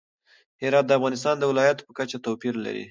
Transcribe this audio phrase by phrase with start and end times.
[0.63, 2.79] هرات د افغانستان د ولایاتو په کچه توپیر لري.